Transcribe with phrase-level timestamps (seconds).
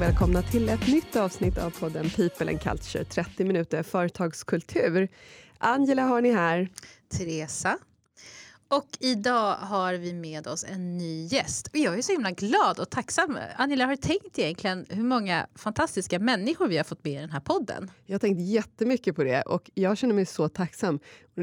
[0.00, 5.08] och välkomna till ett nytt avsnitt av podden People and Culture, 30 minuter företagskultur.
[5.58, 6.68] Angela har ni här.
[7.08, 7.78] Teresa.
[8.70, 11.66] Och idag har vi med oss en ny gäst.
[11.66, 13.38] Och jag är så himla glad och tacksam.
[13.56, 17.30] Angela, har du tänkt egentligen hur många fantastiska människor vi har fått med i den
[17.30, 17.90] här podden?
[18.06, 21.00] Jag har tänkt jättemycket på det och jag känner mig så tacksam.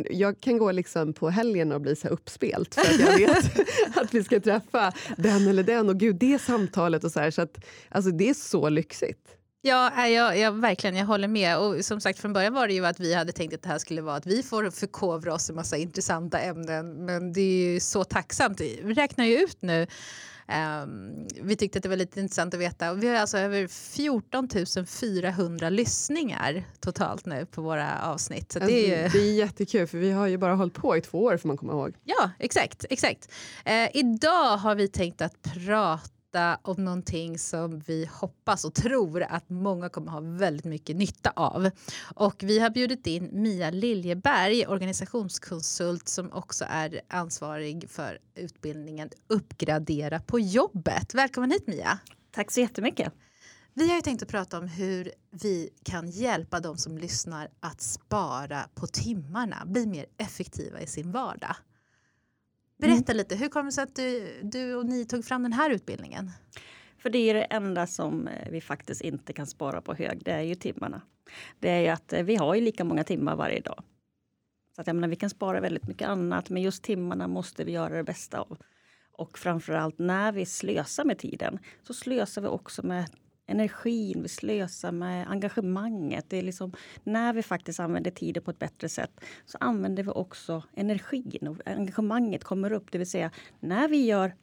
[0.10, 3.60] Jag kan gå liksom på helgen och bli så uppspelt för att jag vet
[3.98, 7.32] att vi ska träffa den eller den och gud, det samtalet och så här.
[7.32, 9.38] Så att, alltså, det är så lyxigt.
[9.62, 11.58] Ja, jag, jag, verkligen, jag håller med.
[11.58, 13.78] Och som sagt, från början var det ju att vi hade tänkt att det här
[13.78, 17.06] skulle vara att vi får förkovra oss i massa intressanta ämnen.
[17.06, 18.62] Men det är ju så tacksamt.
[18.62, 19.88] Vi räknar ju ut nu
[20.52, 22.92] Um, vi tyckte att det var lite intressant att veta.
[22.92, 24.48] Och vi har alltså över 14
[24.88, 28.52] 400 lyssningar totalt nu på våra avsnitt.
[28.52, 29.10] Så alltså, det, är ju...
[29.10, 31.58] det är jättekul för vi har ju bara hållit på i två år får man
[31.58, 31.96] komma ihåg.
[32.04, 32.86] Ja, exakt.
[32.90, 33.32] exakt.
[33.70, 39.24] Uh, idag har vi tänkt att prata prata om någonting som vi hoppas och tror
[39.24, 41.70] att många kommer ha väldigt mycket nytta av.
[42.16, 50.20] Och vi har bjudit in Mia Liljeberg, organisationskonsult som också är ansvarig för utbildningen Uppgradera
[50.20, 51.14] på jobbet.
[51.14, 52.00] Välkommen hit Mia!
[52.32, 53.14] Tack så jättemycket!
[53.74, 57.82] Vi har ju tänkt att prata om hur vi kan hjälpa de som lyssnar att
[57.82, 61.56] spara på timmarna, bli mer effektiva i sin vardag.
[62.78, 63.18] Berätta mm.
[63.18, 66.32] lite, hur kom det sig att du, du och ni tog fram den här utbildningen?
[66.98, 70.32] För det är det enda som eh, vi faktiskt inte kan spara på hög, det
[70.32, 71.02] är ju timmarna.
[71.60, 73.84] Det är ju att eh, vi har ju lika många timmar varje dag.
[74.76, 77.72] Så att jag menar, vi kan spara väldigt mycket annat, men just timmarna måste vi
[77.72, 78.58] göra det bästa av.
[79.12, 83.06] Och framförallt när vi slösar med tiden så slösar vi också med
[83.48, 86.26] energin, vi slösar med engagemanget.
[86.30, 90.10] Det är liksom, när vi faktiskt använder tiden på ett bättre sätt så använder vi
[90.10, 92.92] också energin och engagemanget kommer upp.
[92.92, 94.36] Det vill säga när vi gör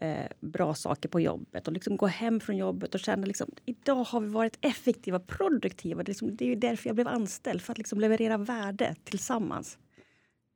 [0.00, 4.04] eh, bra saker på jobbet och liksom går hem från jobbet och känner liksom idag
[4.04, 6.02] har vi varit effektiva, produktiva.
[6.02, 9.78] Det är, liksom, det är därför jag blev anställd, för att liksom leverera värde tillsammans.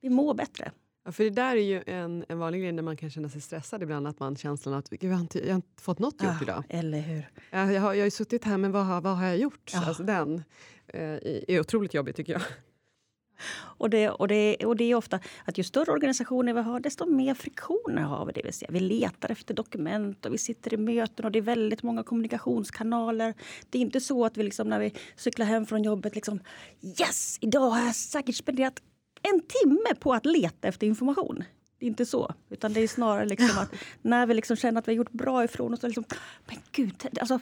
[0.01, 0.73] Vi mår bättre.
[1.05, 3.41] Ja, för det där är ju en, en vanlig grej när man kan känna sig
[3.41, 6.33] stressad ibland, att man känslan att jag har inte, jag har inte fått något gjort
[6.33, 6.65] ja, idag.
[6.69, 7.31] Eller hur.
[7.51, 9.71] Jag, jag, har, jag har suttit här, men vad har, vad har jag gjort?
[9.73, 9.87] Ja.
[9.87, 10.43] Alltså den
[10.87, 11.19] eh,
[11.49, 12.43] är otroligt jobbig tycker jag.
[13.55, 17.07] Och det, och, det, och det är ofta att ju större organisationer vi har, desto
[17.07, 18.33] mer friktioner har vi.
[18.33, 21.43] Det vill säga, vi letar efter dokument och vi sitter i möten och det är
[21.43, 23.35] väldigt många kommunikationskanaler.
[23.71, 26.41] Det är inte så att vi liksom, när vi cyklar hem från jobbet liksom
[26.83, 27.39] Yes!
[27.41, 28.83] Idag har jag säkert spenderat
[29.23, 31.45] en timme på att leta efter information.
[31.79, 32.35] Det är inte så.
[32.51, 35.45] Utan det är snarare liksom att när vi liksom känner att vi har gjort bra
[35.45, 35.83] ifrån oss.
[35.83, 36.05] Liksom,
[36.47, 37.41] men gud, alltså,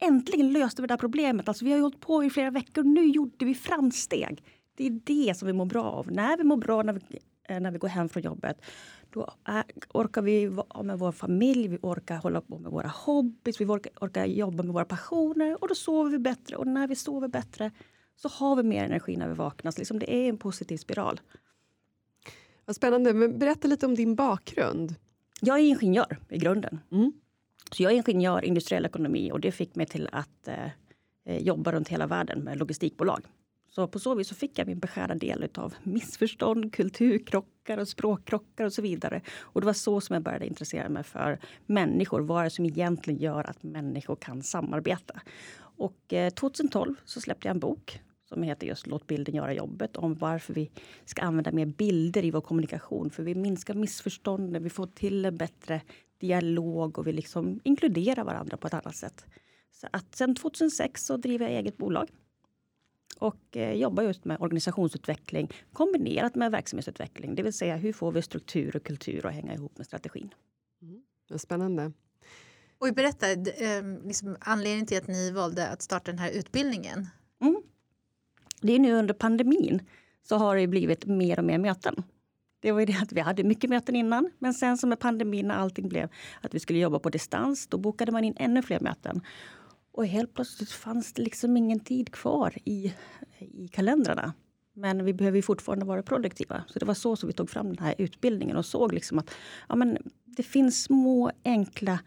[0.00, 1.48] äntligen löste vi det här problemet.
[1.48, 2.82] Alltså, vi har hållit på i flera veckor.
[2.82, 4.44] Nu gjorde vi framsteg.
[4.74, 6.12] Det är det som vi mår bra av.
[6.12, 7.18] När vi mår bra när vi,
[7.48, 8.62] eh, när vi går hem från jobbet,
[9.10, 9.34] då
[9.94, 13.92] orkar vi vara med vår familj, vi orkar hålla på med våra hobbys, vi orkar,
[14.00, 16.56] orkar jobba med våra passioner och då sover vi bättre.
[16.56, 17.70] Och när vi sover bättre
[18.22, 19.70] så har vi mer energi när vi vaknar.
[19.70, 21.20] Så liksom det är en positiv spiral.
[22.64, 23.14] Vad spännande.
[23.14, 24.94] Men berätta lite om din bakgrund.
[25.40, 26.80] Jag är ingenjör i grunden.
[26.92, 27.12] Mm.
[27.72, 31.72] Så jag är ingenjör i industriell ekonomi och det fick mig till att eh, jobba
[31.72, 33.24] runt hela världen med logistikbolag.
[33.68, 38.64] Så på så vis så fick jag min beskärda del av missförstånd, kulturkrockar och språkkrockar
[38.64, 39.20] och så vidare.
[39.40, 42.20] Och det var så som jag började intressera mig för människor.
[42.20, 45.20] Vad är det som egentligen gör att människor kan samarbeta?
[45.76, 48.00] Och eh, 2012 så släppte jag en bok
[48.32, 50.70] som heter just Låt bilden göra jobbet om varför vi
[51.04, 53.10] ska använda mer bilder i vår kommunikation.
[53.10, 55.80] För vi minskar missförstånden, vi får till en bättre
[56.18, 59.24] dialog och vi liksom inkluderar varandra på ett annat sätt.
[59.72, 62.08] Så att sen 2006 så driver jag eget bolag
[63.18, 67.34] och eh, jobbar just med organisationsutveckling kombinerat med verksamhetsutveckling.
[67.34, 70.34] Det vill säga hur får vi struktur och kultur att hänga ihop med strategin.
[70.82, 71.02] Mm.
[71.38, 71.92] Spännande.
[72.78, 77.08] Och berätta, eh, liksom, anledningen till att ni valde att starta den här utbildningen.
[78.62, 79.82] Det är nu under pandemin
[80.22, 82.02] så har det blivit mer och mer möten.
[82.60, 85.48] Det var ju det att vi hade mycket möten innan, men sen som med pandemin
[85.48, 86.08] när allting blev
[86.40, 89.20] att vi skulle jobba på distans, då bokade man in ännu fler möten.
[89.92, 92.94] Och helt plötsligt fanns det liksom ingen tid kvar i,
[93.38, 94.32] i kalendrarna.
[94.74, 96.64] Men vi behöver fortfarande vara produktiva.
[96.68, 99.30] Så det var så som vi tog fram den här utbildningen och såg liksom att
[99.68, 101.98] ja, men det finns små enkla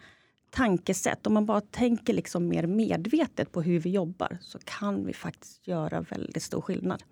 [0.55, 1.27] tankesätt.
[1.27, 5.67] Om man bara tänker liksom mer medvetet på hur vi jobbar så kan vi faktiskt
[5.67, 7.03] göra väldigt stor skillnad.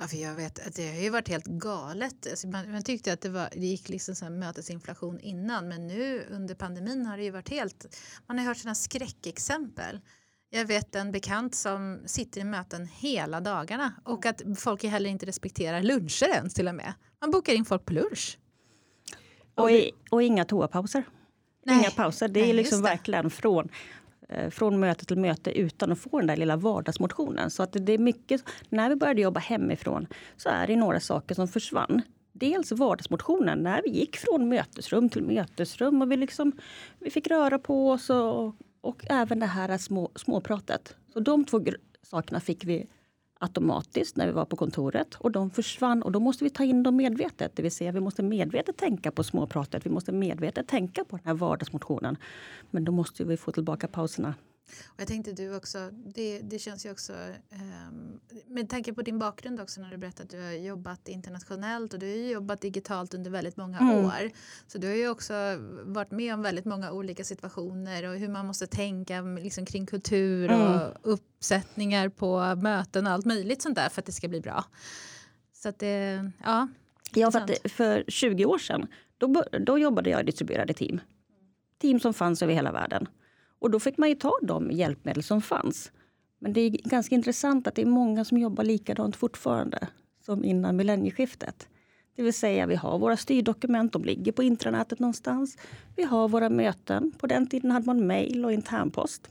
[0.00, 2.26] Ja, för jag vet det har ju varit helt galet.
[2.30, 6.26] Alltså man, man, tyckte att det, var, det gick liksom så mötesinflation innan men nu
[6.30, 7.96] under pandemin har det ju varit helt...
[8.26, 10.00] Man har hört sina skräckexempel.
[10.50, 15.26] Jag vet en bekant som sitter i möten hela dagarna och att folk heller inte
[15.26, 16.92] respekterar luncher ens till och med.
[17.20, 18.38] Man bokar in folk på lunch.
[19.54, 21.04] Och, i, och inga toapauser.
[21.64, 21.78] Nej.
[21.78, 22.28] Inga pauser.
[22.28, 22.88] Det är liksom det.
[22.88, 23.68] verkligen från
[24.28, 27.50] eh, från möte till möte utan att få den där lilla vardagsmotionen.
[27.50, 30.06] Så att det är mycket, när vi började jobba hemifrån
[30.36, 32.02] så är det några saker som försvann.
[32.32, 36.52] Dels vardagsmotionen, när vi gick från mötesrum till mötesrum och vi, liksom,
[36.98, 40.96] vi fick röra på oss och, och även det här små, småpratet.
[41.12, 41.60] Så de två
[42.02, 42.86] sakerna fick vi
[43.38, 46.82] automatiskt när vi var på kontoret och de försvann och då måste vi ta in
[46.82, 47.56] dem medvetet.
[47.56, 49.86] Det vill säga vi måste medvetet tänka på småpratet.
[49.86, 52.16] Vi måste medvetet tänka på den här vardagsmotionen.
[52.70, 54.34] Men då måste vi få tillbaka pauserna.
[54.86, 57.12] Och jag tänkte du också, det, det känns ju också,
[57.88, 61.92] um, med tanke på din bakgrund också när du berättade att du har jobbat internationellt
[61.92, 64.04] och du har jobbat digitalt under väldigt många mm.
[64.04, 64.30] år.
[64.66, 65.34] Så du har ju också
[65.84, 70.50] varit med om väldigt många olika situationer och hur man måste tänka liksom, kring kultur
[70.50, 70.72] mm.
[70.72, 74.64] och uppsättningar på möten och allt möjligt sånt där för att det ska bli bra.
[75.52, 76.68] Så att det, ja.
[77.14, 78.86] Ja, för, att, för 20 år sedan
[79.18, 81.00] då, då jobbade jag i distribuerade team.
[81.80, 83.08] Team som fanns över hela världen.
[83.64, 85.92] Och då fick man ju ta de hjälpmedel som fanns.
[86.38, 89.88] Men det är ganska intressant att det är många som jobbar likadant fortfarande
[90.20, 91.68] som innan millennieskiftet.
[92.16, 95.58] Det vill säga vi har våra styrdokument, de ligger på intranätet någonstans.
[95.96, 97.12] Vi har våra möten.
[97.18, 99.30] På den tiden hade man mejl och internpost.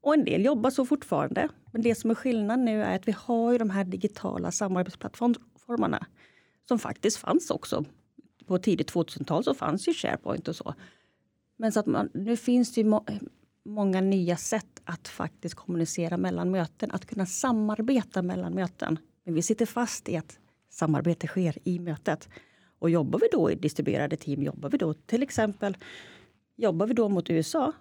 [0.00, 1.48] Och en del jobbar så fortfarande.
[1.72, 6.06] Men det som är skillnaden nu är att vi har ju de här digitala samarbetsplattformarna
[6.68, 7.84] som faktiskt fanns också.
[8.46, 10.74] På tidigt 2000-tal så fanns ju SharePoint och så.
[11.56, 13.04] Men så att man, nu finns det må,
[13.64, 18.98] många nya sätt att faktiskt kommunicera mellan möten, att kunna samarbeta mellan möten.
[19.24, 20.38] Men vi sitter fast i att
[20.70, 22.28] samarbete sker i mötet.
[22.78, 25.76] Och jobbar vi då i distribuerade team, jobbar vi då till exempel
[26.56, 27.72] jobbar vi då mot USA.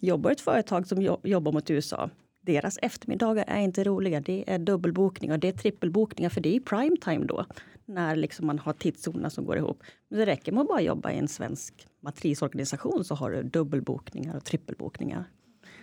[0.00, 2.10] Jobbar ett företag som jobbar mot USA,
[2.48, 4.20] deras eftermiddagar är inte roliga.
[4.20, 7.46] Det är dubbelbokningar, det är trippelbokningar för det är prime time då.
[7.86, 9.82] När liksom man har tidszonerna som går ihop.
[10.08, 14.36] Men det räcker med att bara jobba i en svensk matrisorganisation så har du dubbelbokningar
[14.36, 15.24] och trippelbokningar.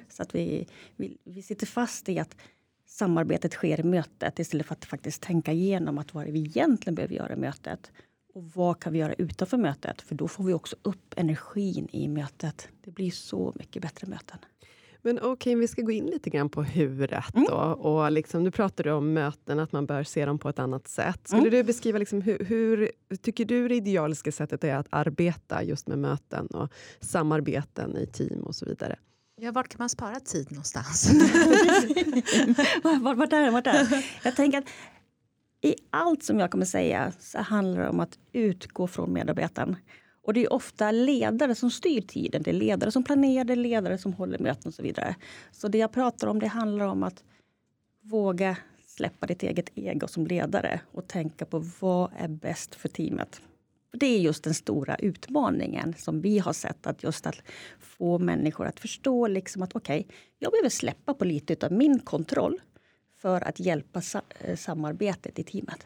[0.10, 2.36] Så att vi, vi, vi sitter fast i att
[2.86, 7.16] samarbetet sker i mötet istället för att faktiskt tänka igenom att vad vi egentligen behöver
[7.16, 7.92] göra i mötet.
[8.34, 10.02] Och vad kan vi göra utanför mötet?
[10.02, 12.70] För då får vi också upp energin i mötet.
[12.84, 14.38] Det blir så mycket bättre möten.
[15.06, 17.36] Men okej, okay, vi ska gå in lite grann på huret.
[17.36, 17.48] Mm.
[17.50, 20.60] Då, och liksom, nu pratar du om möten, att man bör se dem på ett
[20.60, 21.20] annat sätt.
[21.24, 21.52] Skulle mm.
[21.52, 22.92] du beskriva liksom hur, hur,
[23.22, 26.70] tycker du det idealiska sättet är att arbeta just med möten och
[27.00, 28.96] samarbeten i team och så vidare?
[29.42, 31.12] Ja, vart kan man spara tid någonstans?
[32.84, 34.06] vart, vart, är, vart är?
[34.24, 34.68] Jag tänker att
[35.62, 39.76] i allt som jag kommer säga så handlar det om att utgå från medarbetaren.
[40.26, 42.44] Och det är ofta ledare som styr tiden.
[42.44, 45.16] Det är ledare som planerar, det är ledare som håller möten och så vidare.
[45.52, 47.24] Så det jag pratar om det handlar om att
[48.02, 53.42] våga släppa ditt eget ego som ledare och tänka på vad är bäst för teamet.
[53.92, 56.88] Det är just den stora utmaningen som vi har sett.
[56.88, 57.42] Att just att
[57.80, 62.00] få människor att förstå liksom att okej, okay, jag behöver släppa på lite av min
[62.00, 62.62] kontroll
[63.18, 64.02] för att hjälpa
[64.40, 65.86] eh, samarbetet i teamet.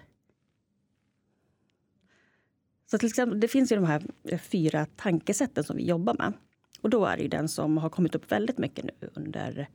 [2.91, 6.33] Så till exempel, det finns ju de här eh, fyra tankesätten som vi jobbar med.
[6.81, 9.67] Och då är det den som har kommit upp väldigt mycket nu under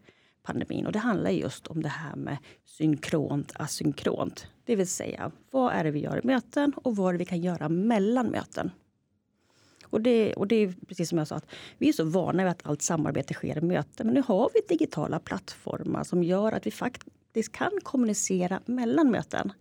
[0.42, 0.86] pandemin.
[0.86, 4.46] Och det handlar just om det här med synkront, asynkront.
[4.64, 7.24] Det vill säga, vad är det vi gör i möten och vad är det vi
[7.24, 8.70] kan göra mellan möten?
[9.84, 11.46] Och det, och det är precis som jag sa, att
[11.78, 14.06] vi är så vana vid att allt samarbete sker i möten.
[14.06, 19.52] Men nu har vi digitala plattformar som gör att vi faktiskt kan kommunicera mellan möten.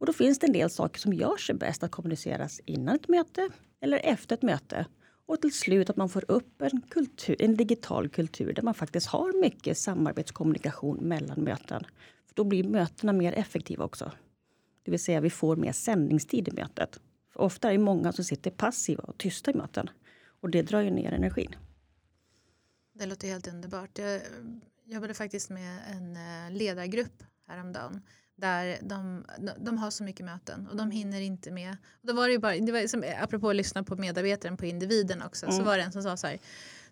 [0.00, 3.08] Och då finns det en del saker som gör sig bäst att kommuniceras innan ett
[3.08, 3.48] möte
[3.80, 4.86] eller efter ett möte.
[5.26, 9.06] Och till slut att man får upp en, kultur, en digital kultur där man faktiskt
[9.06, 11.84] har mycket samarbetskommunikation mellan möten.
[12.26, 14.12] För då blir mötena mer effektiva också.
[14.82, 17.00] Det vill säga vi får mer sändningstid i mötet.
[17.32, 19.90] För ofta är det många som sitter passiva och tysta i möten.
[20.40, 21.54] Och det drar ju ner energin.
[22.92, 23.98] Det låter helt underbart.
[23.98, 24.20] Jag
[24.84, 28.00] jobbade faktiskt med en eh, ledargrupp häromdagen
[28.40, 29.24] där de,
[29.58, 31.76] de har så mycket möten och de hinner inte med.
[32.00, 34.66] Och då var det ju bara, det var som, apropå att lyssna på medarbetaren på
[34.66, 35.58] individen också, mm.
[35.58, 36.38] så var det en som sa så här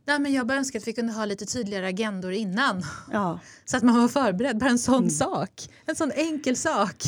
[0.09, 2.83] Nej, men jag bara önskar att vi kunde ha lite tydligare agendor innan.
[3.13, 3.41] Ja.
[3.65, 4.59] Så att man var förberedd.
[4.59, 5.11] Bara en sån mm.
[5.11, 5.69] sak.
[5.87, 7.03] En sån enkel sak.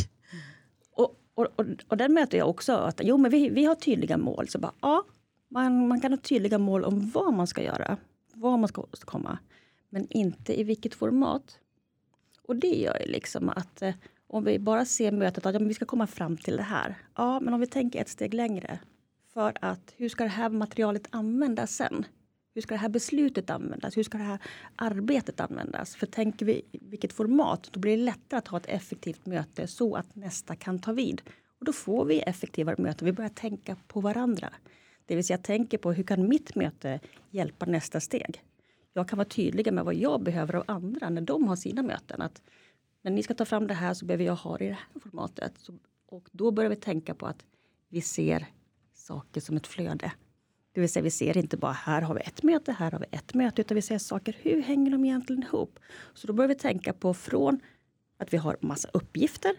[0.97, 2.73] Och, och, och, och den möter jag också.
[2.73, 4.49] Att, jo, men vi, vi har tydliga mål.
[4.49, 5.05] Så bara, ja,
[5.51, 7.97] man, man kan ha tydliga mål om vad man ska göra.
[8.35, 9.39] Vad man ska åstadkomma.
[9.91, 11.59] Men inte i vilket format.
[12.49, 13.95] Och det gör ju liksom att eh,
[14.31, 16.95] om vi bara ser mötet att ja, vi ska komma fram till det här.
[17.17, 18.79] Ja, men om vi tänker ett steg längre.
[19.35, 22.05] För att hur ska det här materialet användas sen?
[22.55, 23.97] Hur ska det här beslutet användas?
[23.97, 24.39] Hur ska det här
[24.77, 25.97] arbetet användas?
[25.97, 29.95] För tänker vi vilket format, då blir det lättare att ha ett effektivt möte så
[29.97, 31.23] att nästa kan ta vid.
[31.59, 33.07] Och då får vi effektivare möten.
[33.07, 34.49] Vi börjar tänka på varandra.
[35.07, 38.43] Det vill säga tänker på hur kan mitt möte hjälpa nästa steg?
[38.93, 42.23] jag kan vara tydlig med vad jag behöver av andra när de har sina möten.
[42.23, 42.43] Att
[43.03, 45.01] när ni ska ta fram det här så behöver jag ha det i det här
[45.01, 45.53] formatet.
[45.59, 47.45] Så, och då börjar vi tänka på att
[47.89, 48.47] vi ser
[48.95, 50.13] saker som ett flöde.
[50.73, 53.07] Det vill säga vi ser inte bara här har vi ett möte, här har vi
[53.11, 55.79] ett möte, utan vi ser saker, hur hänger de egentligen ihop?
[56.15, 57.61] Så då börjar vi tänka på från
[58.19, 59.57] att vi har massa uppgifter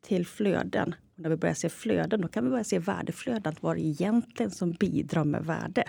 [0.00, 0.94] till flöden.
[1.14, 3.54] Och när vi börjar se flöden, då kan vi börja se värdeflöden.
[3.60, 5.84] Vad det egentligen som bidrar med värde.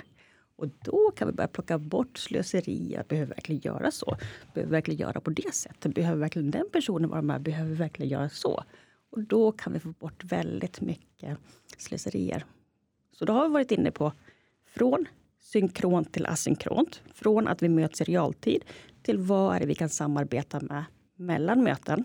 [0.55, 2.99] Och då kan vi börja plocka bort slöseri.
[3.07, 4.17] Behöver verkligen göra så?
[4.53, 5.95] Behöver verkligen göra på det sättet?
[5.95, 7.41] Behöver verkligen den personen vara med?
[7.41, 8.63] Behöver verkligen göra så?
[9.09, 11.37] Och då kan vi få bort väldigt mycket
[11.77, 12.45] slöserier.
[13.11, 14.13] Så då har vi varit inne på
[14.65, 15.05] från
[15.39, 17.01] synkront till asynkront.
[17.13, 18.65] Från att vi möts i realtid
[19.01, 20.83] till vad är det vi kan samarbeta med
[21.15, 22.03] mellan möten.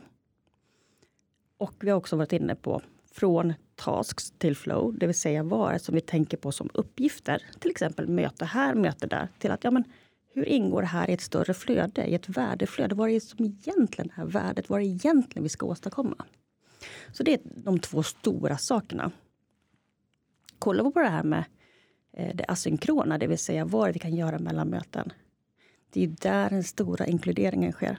[1.57, 5.83] Och vi har också varit inne på från tasks till flow, det vill säga vad
[5.83, 7.43] som vi tänker på som uppgifter.
[7.59, 9.29] Till exempel möte här, möte där.
[9.39, 9.85] Till att ja, men
[10.35, 12.95] hur ingår det här i ett större flöde, i ett värdeflöde?
[12.95, 14.69] Vad är det som egentligen är värdet?
[14.69, 16.25] Vad är det egentligen vi ska åstadkomma?
[17.13, 19.13] Så det är de två stora sakerna.
[20.59, 21.45] Kollar vi på det här med
[22.13, 25.13] eh, det asynkrona, det vill säga vad vi kan göra mellan möten.
[25.91, 27.99] Det är där den stora inkluderingen sker.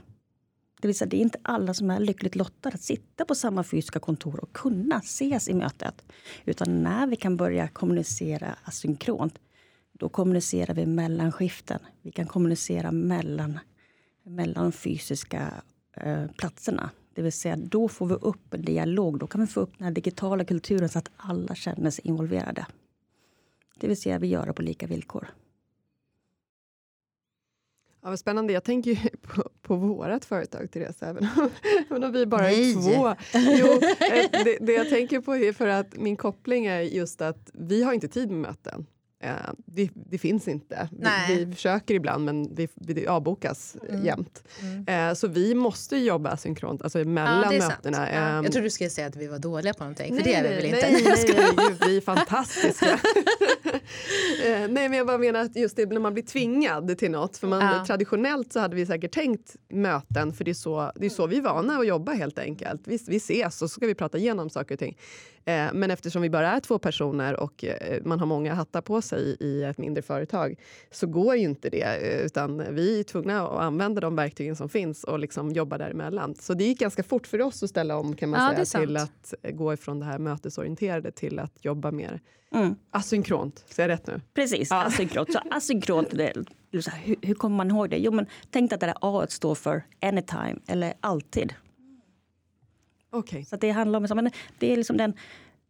[0.81, 3.63] Det vill säga, det är inte alla som är lyckligt lottade att sitta på samma
[3.63, 6.05] fysiska kontor och kunna ses i mötet.
[6.45, 9.39] Utan när vi kan börja kommunicera asynkront,
[9.93, 11.79] då kommunicerar vi mellan skiften.
[12.01, 13.59] Vi kan kommunicera mellan,
[14.23, 15.53] mellan de fysiska
[15.93, 16.89] eh, platserna.
[17.13, 19.19] Det vill säga, då får vi upp en dialog.
[19.19, 22.65] Då kan vi få upp den digitala kulturen så att alla känner sig involverade.
[23.79, 25.27] Det vill säga, vi gör det på lika villkor.
[28.03, 28.53] Ja, vad spännande.
[28.53, 31.49] Jag tänker ju på, på vårt företag, Therese, även om,
[31.89, 32.71] även om vi bara Nej.
[32.71, 33.15] är två.
[33.33, 33.67] Jo,
[34.17, 37.83] eh, det, det, jag tänker på är för att min koppling är just att vi
[37.83, 38.85] har inte tid med möten.
[39.23, 39.31] Eh,
[39.65, 40.89] det, det, finns inte.
[41.27, 44.05] Vi, vi, försöker ibland men vi, vi avbokas mm.
[44.05, 44.43] jämt.
[44.61, 45.09] Mm.
[45.09, 48.11] Eh, så vi måste jobba synkront, alltså mellan ja, mötena.
[48.11, 48.43] Ja.
[48.43, 50.49] Jag trodde du skulle säga att vi var dåliga på någonting, för nej, det är
[50.49, 50.91] vi väl inte?
[50.91, 52.99] Nej, nej, nej, vi är fantastiska.
[54.45, 57.37] eh, nej men jag bara menar att just det när man blir tvingad till något.
[57.37, 57.85] För man, ja.
[57.85, 61.37] Traditionellt så hade vi säkert tänkt möten för det är så, det är så vi
[61.37, 62.81] är vana att jobba helt enkelt.
[62.87, 64.97] Vi, vi ses och så ska vi prata igenom saker och ting.
[65.45, 69.01] Eh, men eftersom vi bara är två personer och eh, man har många hattar på
[69.01, 70.59] sig i ett mindre företag
[70.91, 71.83] så går ju inte det.
[71.83, 76.35] Eh, utan vi är tvungna att använda de verktygen som finns och liksom jobba däremellan.
[76.35, 78.97] Så det gick ganska fort för oss att ställa om kan man ja, säga till
[78.97, 82.21] att gå ifrån det här mötesorienterade till att jobba mer
[82.53, 82.75] mm.
[82.91, 83.65] asynkront.
[83.67, 84.21] Säger jag rätt nu?
[84.33, 84.83] Precis, ja.
[84.83, 85.33] asynkront.
[85.33, 86.33] Så asynkront, det,
[87.03, 87.97] hur, hur kommer man ihåg det?
[87.97, 91.53] Jo, men tänk att det där A står för anytime eller alltid.
[93.11, 93.45] Okay.
[93.45, 94.29] Så det handlar om
[94.59, 95.13] det är liksom den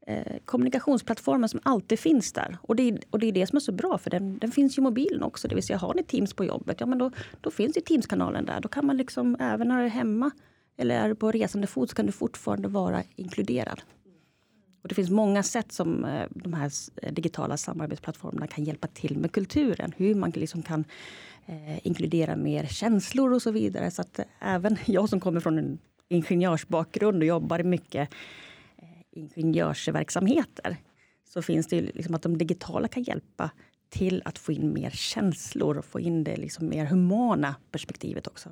[0.07, 2.57] eh, kommunikationsplattformen som alltid finns där.
[2.61, 4.81] Och det, och det är det som är så bra, för den, den finns ju
[4.81, 5.47] i mobilen också.
[5.47, 7.11] Det vill säga, har ni Teams på jobbet, ja men då,
[7.41, 8.59] då finns ju Teams-kanalen där.
[8.59, 10.31] Då kan man liksom, även när du är hemma
[10.77, 13.81] eller är på resande fot, så kan du fortfarande vara inkluderad.
[14.81, 16.71] Och det finns många sätt som eh, de här
[17.01, 19.93] eh, digitala samarbetsplattformarna kan hjälpa till med kulturen.
[19.97, 20.85] Hur man liksom kan
[21.45, 23.91] eh, inkludera mer känslor och så vidare.
[23.91, 28.09] Så att eh, även jag som kommer från en ingenjörsbakgrund och jobbar mycket
[28.77, 30.77] eh, ingenjörsverksamheter
[31.29, 33.51] så finns det liksom att de digitala kan hjälpa
[33.89, 38.49] till att få in mer känslor och få in det liksom mer humana perspektivet också.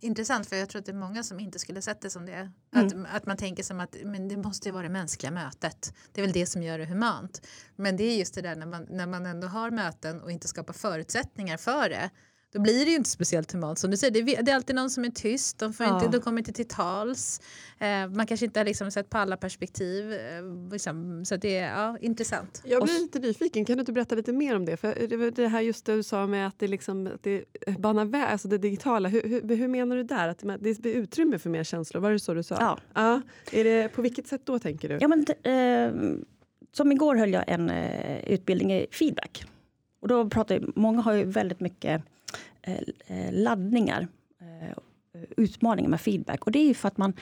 [0.00, 2.50] Intressant, för jag tror att det är många som inte skulle sett det som det.
[2.74, 3.04] Mm.
[3.04, 5.94] Att, att man tänker som att men det måste vara det mänskliga mötet.
[6.12, 7.46] Det är väl det som gör det humant.
[7.76, 10.48] Men det är just det där när man, när man ändå har möten och inte
[10.48, 12.10] skapar förutsättningar för det
[12.52, 13.78] då blir det ju inte speciellt humant.
[13.78, 15.94] Som du säger, det är, det är alltid någon som är tyst, de, får ja.
[15.94, 17.40] inte, de kommer inte till tals.
[17.78, 20.12] Eh, man kanske inte har liksom sett på alla perspektiv.
[20.12, 20.18] Eh,
[20.72, 22.62] liksom, så det är ja, intressant.
[22.64, 24.76] Jag blir lite nyfiken, kan du inte berätta lite mer om det?
[24.76, 27.44] För det, det här just det du sa med att det, liksom, att det
[27.78, 29.08] banar väg, alltså det digitala.
[29.08, 30.28] Hur, hur, hur, menar du där?
[30.28, 32.00] Att det blir utrymme för mer känslor?
[32.00, 32.56] Var det så du sa?
[32.60, 32.78] Ja.
[32.94, 33.20] ja.
[33.52, 34.98] Är det, på vilket sätt då tänker du?
[35.00, 36.18] Ja, men, eh,
[36.72, 39.44] som igår höll jag en eh, utbildning i feedback.
[40.00, 42.19] Och då pratar, många har ju väldigt mycket Eh, eh,
[42.62, 44.08] Eh, eh, laddningar,
[44.40, 44.78] eh,
[45.36, 46.46] utmaningar med feedback.
[46.46, 47.12] Och det är ju för att man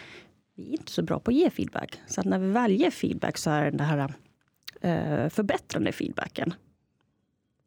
[0.58, 2.00] vi är inte så bra på att ge feedback.
[2.06, 4.14] Så att när vi väl ger feedback så är det den här
[4.80, 6.54] eh, förbättrande feedbacken.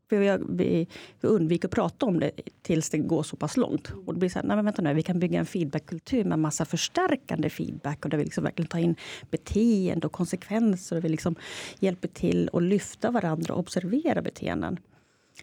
[0.09, 0.87] För vi, vi,
[1.21, 3.91] vi undviker att prata om det tills det går så pass långt.
[4.05, 6.39] Och det blir så här, nej men vänta nu, vi kan bygga en feedbackkultur med
[6.39, 8.05] massa förstärkande feedback.
[8.05, 8.95] Och där vi liksom verkligen tar in
[9.29, 10.95] beteende och konsekvenser.
[10.97, 11.35] Och vi liksom
[11.79, 14.79] hjälper till att lyfta varandra och observera beteenden.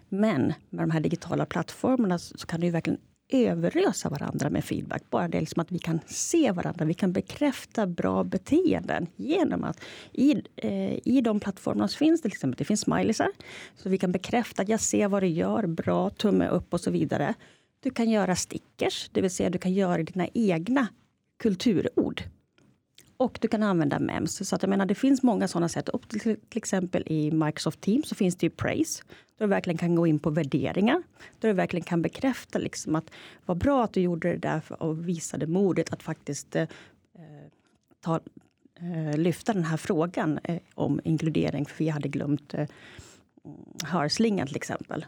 [0.08, 5.02] Men med de här digitala plattformarna så kan du verkligen överösa varandra med feedback.
[5.10, 9.80] Bara det liksom att vi kan se varandra, vi kan bekräfta bra beteenden genom att
[10.12, 13.28] i, eh, i de plattformarna så finns det liksom, det finns smileysar.
[13.76, 16.90] Så vi kan bekräfta att jag ser vad du gör, bra, tumme upp och så
[16.90, 17.34] vidare.
[17.80, 20.88] Du kan göra stickers, det vill säga du kan göra dina egna
[21.38, 22.22] kulturord.
[23.20, 24.48] Och du kan använda MEMS.
[24.48, 25.88] Så att jag menar, det finns många sådana sätt.
[25.88, 29.02] Och till, till exempel i Microsoft Teams så finns det ju Praise.
[29.38, 31.02] Där du verkligen kan gå in på värderingar.
[31.38, 33.10] Där du verkligen kan bekräfta liksom att
[33.46, 36.68] vad bra att du gjorde det där och visade modet att faktiskt eh,
[38.00, 38.20] ta,
[38.80, 41.66] eh, lyfta den här frågan eh, om inkludering.
[41.66, 42.60] För vi hade glömt eh,
[43.44, 45.06] mm, hörslingan till exempel.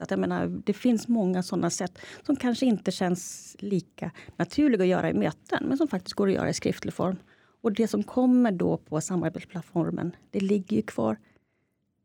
[0.00, 4.82] Så att jag menar, det finns många sådana sätt som kanske inte känns lika naturliga
[4.82, 7.16] att göra i möten, men som faktiskt går att göra i skriftlig form.
[7.62, 11.16] Och det som kommer då på samarbetsplattformen, det ligger ju kvar.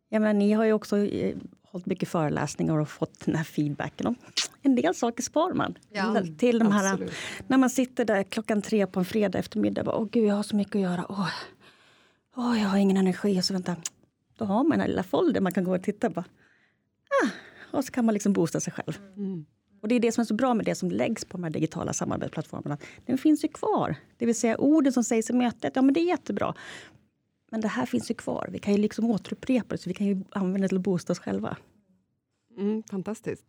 [0.09, 4.07] Jag menar, ni har ju också eh, hållit mycket föreläsningar och fått den här feedbacken.
[4.07, 4.15] Och
[4.61, 5.77] en del saker spar man.
[5.89, 7.13] Ja, till de här, absolut.
[7.47, 9.83] när man sitter där klockan tre på en fredag eftermiddag.
[9.83, 11.05] Bara, Åh gud, jag har så mycket att göra.
[11.09, 11.29] Åh,
[12.35, 13.39] åh, jag har ingen energi.
[13.39, 13.75] Och så vänta.
[14.37, 16.19] Då har man den här lilla foldern man kan gå och titta på.
[17.23, 17.29] Ah,
[17.77, 18.99] och så kan man liksom boosta sig själv.
[19.17, 19.45] Mm.
[19.81, 21.51] Och det är det som är så bra med det som läggs på de här
[21.51, 22.77] digitala samarbetsplattformarna.
[23.05, 23.95] Den finns ju kvar.
[24.17, 26.53] Det vill säga orden som sägs i mötet, ja men det är jättebra.
[27.51, 28.49] Men det här finns ju kvar.
[28.51, 31.13] Vi kan ju liksom återupprepa det så vi kan ju använda det till att boosta
[31.13, 31.57] oss själva.
[32.57, 33.45] Mm, fantastiskt.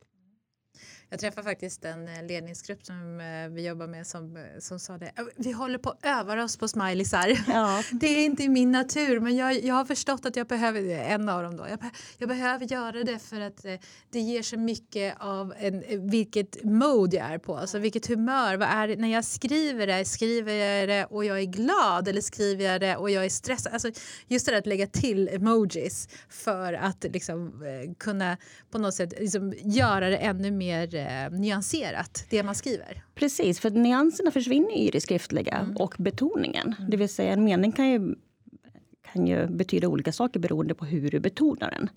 [1.11, 4.99] Jag träffade faktiskt en eh, ledningsgrupp som eh, vi jobbar med som, eh, som sa
[4.99, 5.13] det.
[5.17, 7.45] "Ja, Vi håller på att öva oss på smileysar.
[7.49, 7.83] Ja.
[7.93, 11.29] Det är inte i min natur men jag, jag har förstått att jag behöver, en
[11.29, 11.79] av dem då, jag,
[12.19, 13.63] jag behöver göra det för att
[14.11, 18.69] det ger så mycket av en, vilket mode jag är på, alltså vilket humör, vad
[18.69, 22.65] är det, när jag skriver det, skriver jag det och jag är glad eller skriver
[22.65, 23.73] jag det och jag är stressad.
[23.73, 23.91] Alltså
[24.29, 27.53] just det där att lägga till emojis för att liksom,
[27.99, 28.37] kunna
[28.71, 33.05] på något sätt liksom, göra det ännu mer eh, nyanserat, det man skriver.
[33.15, 36.75] Precis, för nyanserna försvinner i det skriftliga och betoningen.
[36.88, 38.15] Det vill säga en mening kan ju,
[39.12, 41.90] kan ju betyda olika saker beroende på hur du betonar den.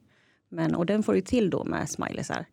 [0.50, 2.46] Men, och den får du till då med smileysar.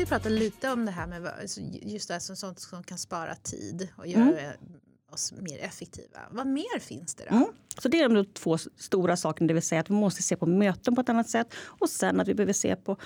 [0.00, 2.98] Vi pratat lite om det här med alltså just det här som sånt som kan
[2.98, 4.52] spara tid och göra
[5.12, 6.18] oss mer effektiva.
[6.30, 7.36] Vad mer finns det då?
[7.36, 7.48] Mm.
[7.78, 10.46] Så det är de två stora sakerna, det vill säga att vi måste se på
[10.46, 12.96] möten på ett annat sätt och sen att vi behöver se på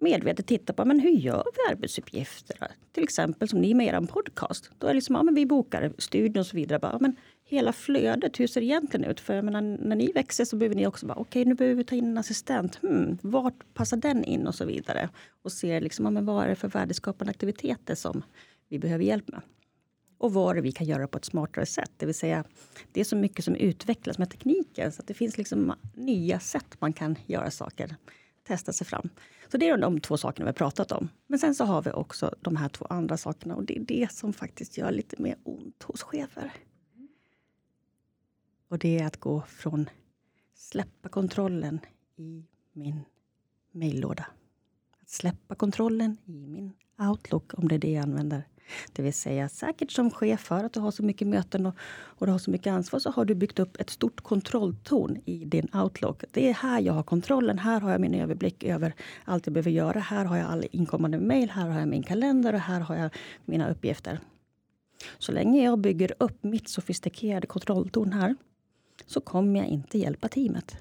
[0.00, 2.56] medvetet titta på men hur gör vi arbetsuppgifter.
[2.92, 4.70] Till exempel som ni med er podcast.
[4.78, 6.78] Då är det liksom, ja, men vi bokar studion och så vidare.
[6.78, 7.16] Bara, men
[7.48, 9.20] hela flödet, hur ser det egentligen ut?
[9.20, 11.84] För jag menar, när ni växer så behöver ni också bara, okej nu behöver vi
[11.84, 12.76] ta in en assistent.
[12.76, 15.08] Hmm, vart passar den in och så vidare.
[15.42, 18.22] Och se liksom, ja, men vad är det för värdeskapande aktiviteter som
[18.68, 19.40] vi behöver hjälp med.
[20.18, 21.90] Och vad det vi kan göra på ett smartare sätt.
[21.96, 22.44] Det vill säga,
[22.92, 24.92] det är så mycket som utvecklas med tekniken.
[24.92, 27.96] Så att det finns liksom nya sätt man kan göra saker.
[28.46, 29.08] Testa sig fram.
[29.52, 31.08] Så det är de två sakerna vi har pratat om.
[31.26, 33.56] Men sen så har vi också de här två andra sakerna.
[33.56, 36.52] Och det är det som faktiskt gör lite mer ont hos chefer.
[38.68, 39.88] Och det är att gå från
[40.54, 41.80] släppa kontrollen
[42.16, 43.00] i min
[43.72, 44.26] mejllåda.
[45.02, 48.44] Att släppa kontrollen i min Outlook, om det är det jag använder.
[48.92, 52.26] Det vill säga säkert som chef för att du har så mycket möten och, och
[52.26, 55.68] du har så mycket ansvar så har du byggt upp ett stort kontrolltorn i din
[55.74, 56.24] Outlook.
[56.32, 57.58] Det är här jag har kontrollen.
[57.58, 60.00] Här har jag min överblick över allt jag behöver göra.
[60.00, 61.50] Här har jag alla inkommande mejl.
[61.50, 63.10] Här har jag min kalender och här har jag
[63.44, 64.20] mina uppgifter.
[65.18, 68.36] Så länge jag bygger upp mitt sofistikerade kontrolltorn här
[69.06, 70.76] så kommer jag inte hjälpa teamet.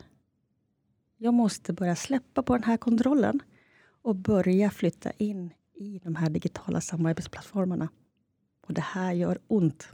[1.17, 3.39] Jag måste börja släppa på den här kontrollen
[4.01, 7.89] och börja flytta in i de här digitala samarbetsplattformarna.
[8.67, 9.87] Och det här gör ont.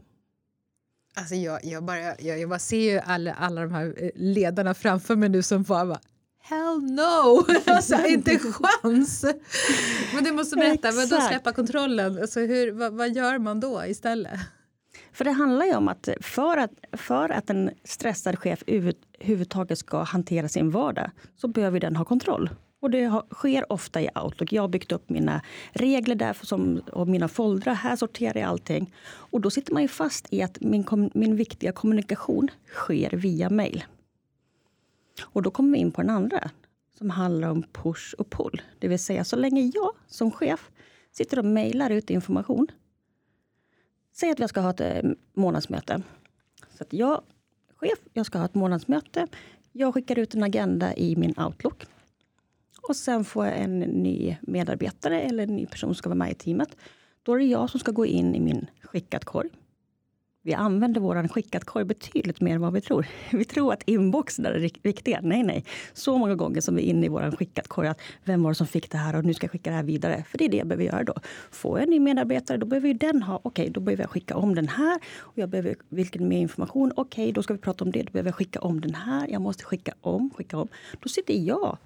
[1.15, 4.73] Alltså jag, jag, bara, jag, jag bara ser ju alla, alla de här eh, ledarna
[4.73, 5.99] framför mig nu som bara, bara
[6.39, 7.45] Hell no!
[7.65, 9.25] alltså, inte en chans!
[10.13, 12.21] Men du måste berätta, vad då släppa kontrollen?
[12.21, 14.39] Alltså, hur, vad, vad gör man då istället?
[15.13, 20.03] För det handlar ju om att för att, för att en stressad chef överhuvudtaget ska
[20.03, 22.49] hantera sin vardag så behöver den ha kontroll.
[22.81, 24.51] Och det har, sker ofta i Outlook.
[24.53, 27.73] Jag har byggt upp mina regler där för som, och mina foldrar.
[27.73, 28.93] Här sorterar jag allting.
[29.05, 33.83] Och då sitter man ju fast i att min, min viktiga kommunikation sker via mail.
[35.23, 36.49] Och då kommer vi in på den andra
[36.97, 38.61] som handlar om push och pull.
[38.79, 40.71] Det vill säga så länge jag som chef
[41.11, 42.67] sitter och mejlar ut information
[44.13, 46.01] Säg att jag ska ha ett eh, månadsmöte.
[46.77, 47.21] Så att jag,
[47.75, 49.27] chef, jag ska ha ett månadsmöte.
[49.71, 51.85] Jag skickar ut en agenda i min Outlook.
[52.87, 56.31] Och sen får jag en ny medarbetare eller en ny person som ska vara med
[56.31, 56.77] i teamet.
[57.23, 59.49] Då är det jag som ska gå in i min skickat-korg
[60.45, 63.07] vi använder vår skickat-korg betydligt mer än vad vi tror.
[63.31, 65.19] Vi tror att inboxen är det viktiga.
[65.23, 65.65] Nej, nej.
[65.93, 68.67] Så många gånger som vi är inne i vår skickat-korg att vem var det som
[68.67, 70.23] fick det här och nu ska jag skicka det här vidare.
[70.27, 71.13] För det är det jag behöver göra då.
[71.51, 74.09] Får jag en ny medarbetare, då behöver ju den ha, okej, okay, då behöver jag
[74.09, 74.99] skicka om den här.
[75.19, 78.03] Och jag behöver vilken mer information, okej, okay, då ska vi prata om det.
[78.03, 79.27] Då behöver jag skicka om den här.
[79.27, 80.67] Jag måste skicka om, skicka om.
[80.99, 81.77] Då sitter jag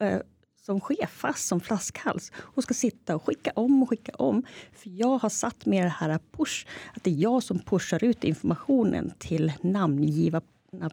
[0.00, 0.18] eh,
[0.66, 4.42] som chef fast som flaskhals och ska sitta och skicka om och skicka om.
[4.72, 8.24] För jag har satt med det här push, att det är jag som pushar ut
[8.24, 10.42] informationen till namngivna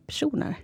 [0.06, 0.56] personer.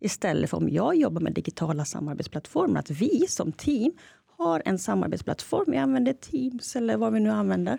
[0.00, 3.92] Istället för om jag jobbar med digitala samarbetsplattformar, att vi som team
[4.38, 5.64] har en samarbetsplattform.
[5.66, 7.78] Vi använder Teams eller vad vi nu använder.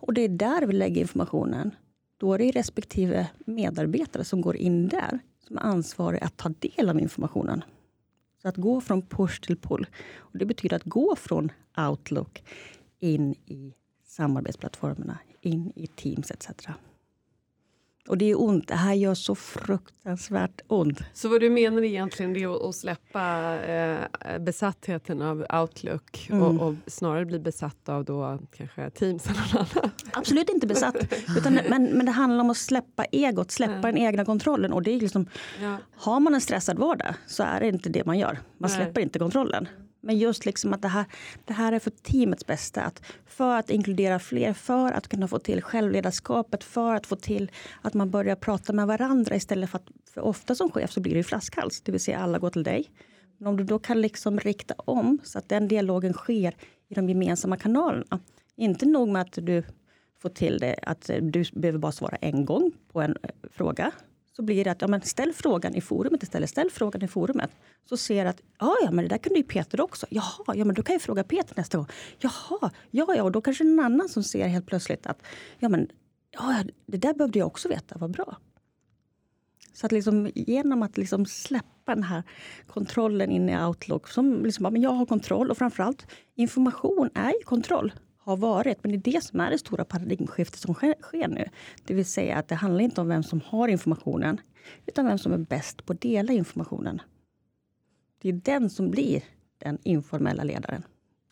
[0.00, 1.74] Och det är där vi lägger informationen.
[2.16, 6.88] Då är det respektive medarbetare som går in där som är ansvarig att ta del
[6.88, 7.64] av informationen.
[8.42, 9.86] Så att gå från push till pull.
[10.16, 11.52] Och det betyder att gå från
[11.88, 12.42] Outlook
[12.98, 13.74] in i
[14.04, 16.48] samarbetsplattformarna, in i Teams etc.
[18.12, 18.68] Och det är ont.
[18.68, 21.00] Det här gör så fruktansvärt ont.
[21.12, 23.98] Så vad du menar egentligen är att släppa eh,
[24.40, 26.42] besattheten av Outlook mm.
[26.42, 30.04] och, och, snarare bli besatt av då kanske Teams eller något annat?
[30.12, 30.96] Absolut inte besatt.
[31.36, 33.80] Utan, men, men det handlar om att släppa egot, släppa ja.
[33.80, 34.72] den egna kontrollen.
[34.72, 35.26] Och det är liksom,
[35.62, 35.76] ja.
[35.96, 38.38] Har man en stressad vardag så är det inte det man gör.
[38.58, 38.70] Man Nej.
[38.70, 39.68] släpper inte kontrollen.
[40.02, 41.04] Men just liksom att det här,
[41.44, 42.82] det här är för teamets bästa.
[42.82, 47.50] Att för att inkludera fler, för att kunna få till självledarskapet, för att få till
[47.82, 49.86] att man börjar prata med varandra istället för att...
[50.14, 52.90] För ofta som chef så blir det flaskhals, det vill säga alla går till dig.
[53.38, 56.56] Men om du då kan liksom rikta om så att den dialogen sker
[56.88, 58.20] i de gemensamma kanalerna.
[58.56, 59.62] Inte nog med att du
[60.18, 63.90] får till det att du behöver bara svara en gång på en eh, fråga
[64.36, 66.50] så blir det att ja, men ställ frågan i forumet istället.
[66.50, 67.50] Ställ frågan i forumet.
[67.88, 70.06] Så ser att ja, ja, men det där kunde ju Peter också.
[70.10, 71.86] Jaha, ja, men då kan jag fråga Peter nästa gång.
[72.18, 75.22] Jaha, ja, ja, och då kanske någon annan som ser helt plötsligt att
[75.58, 75.88] ja, men
[76.30, 77.98] ja, det där behövde jag också veta.
[77.98, 78.36] Vad bra.
[79.72, 82.22] Så att liksom, genom att liksom släppa den här
[82.66, 84.08] kontrollen in i Outlook.
[84.08, 87.92] Som liksom, ja, men jag har kontroll och framförallt information är ju kontroll
[88.24, 88.78] har varit.
[88.82, 91.48] Men det är det som är det stora paradigmskiftet som sker, sker nu.
[91.84, 94.40] Det vill säga att det handlar inte om vem som har informationen
[94.86, 97.00] utan vem som är bäst på att dela informationen.
[98.18, 99.24] Det är den som blir
[99.58, 100.82] den informella ledaren.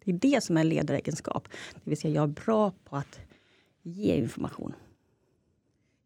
[0.05, 1.49] Det är det som är ledaregenskap.
[1.75, 3.19] Det vill säga jag är bra på att
[3.83, 4.75] ge information.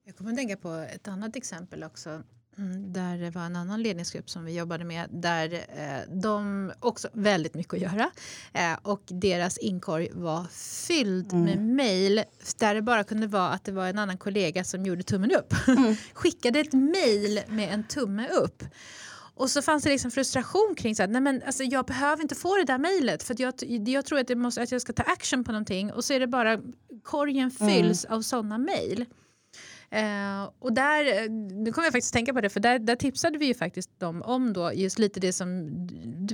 [0.05, 2.23] Jag kommer att tänka på ett annat exempel också
[2.93, 7.55] där det var en annan ledningsgrupp som vi jobbade med där eh, de också väldigt
[7.55, 8.11] mycket att göra
[8.53, 10.45] eh, och deras inkorg var
[10.87, 11.45] fylld mm.
[11.45, 12.23] med mejl
[12.59, 15.55] där det bara kunde vara att det var en annan kollega som gjorde tummen upp.
[15.69, 15.97] Mm.
[16.13, 18.65] Skickade ett mejl med en tumme upp.
[19.37, 22.79] Och så fanns det liksom frustration kring att alltså, jag behöver inte få det där
[22.79, 23.55] mejlet för jag,
[23.89, 26.21] jag tror att, det måste, att jag ska ta action på någonting och så är
[26.21, 26.59] det bara
[27.03, 28.17] korgen fylls mm.
[28.17, 29.07] av sådana mejl.
[29.95, 31.29] Eh, och där,
[31.65, 34.23] nu kommer jag faktiskt tänka på det, för där, där tipsade vi ju faktiskt dem
[34.23, 35.71] om då just lite det som...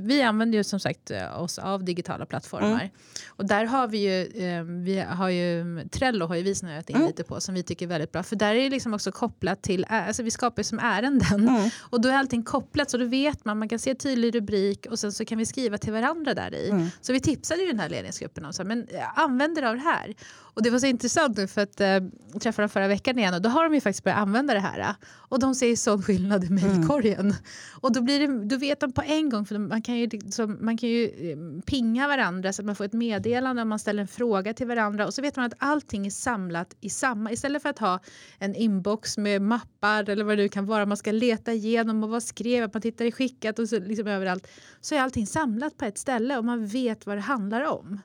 [0.01, 2.71] Vi använder ju som sagt eh, oss av digitala plattformar.
[2.71, 2.89] Mm.
[3.29, 6.97] Och där har vi ju, eh, vi har ju Trello har ju vi snöat in
[6.97, 7.09] mm.
[7.09, 8.23] lite på som vi tycker är väldigt bra.
[8.23, 11.49] För där är det liksom också kopplat till, alltså vi skapar ju som ärenden.
[11.49, 11.71] Mm.
[11.79, 14.99] Och då är allting kopplat så då vet man, man kan se tydlig rubrik och
[14.99, 16.71] sen så kan vi skriva till varandra där i.
[16.71, 16.87] Mm.
[17.01, 19.83] Så vi tipsade ju den här ledningsgruppen om så här, men använd er av det
[19.83, 20.15] här.
[20.55, 22.01] Och det var så intressant nu för att eh,
[22.41, 24.95] träffa dem förra veckan igen och då har de ju faktiskt börjat använda det här.
[25.13, 26.65] Och de ser sån skillnad i mm.
[26.65, 27.21] mejlkorgen.
[27.21, 27.37] Mm.
[27.81, 30.59] Och då, blir det, då vet de på en gång, för man kan ju, liksom,
[30.61, 34.03] man kan ju eh, pinga varandra så att man får ett meddelande om man ställer
[34.03, 37.33] en fråga till varandra och så vet man att allting är samlat i samma.
[37.33, 38.01] Istället för att ha
[38.39, 42.11] en inbox med mappar eller vad det nu kan vara, man ska leta igenom och
[42.11, 44.49] vad skrev att man tittar i skickat och så liksom överallt.
[44.81, 48.01] Så är allting samlat på ett ställe och man vet vad det handlar om.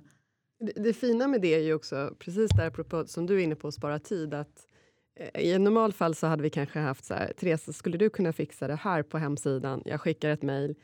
[0.60, 3.56] Det, det, fina med det är ju också, precis där apropå, som du är inne
[3.56, 4.34] på, att spara tid.
[4.34, 4.68] Att,
[5.34, 8.34] I en normal fall så hade vi kanske haft så här, Therese, skulle du kunna
[8.34, 9.82] fixa det här på hemsidan?
[9.86, 10.76] Jag skickar ett mejl.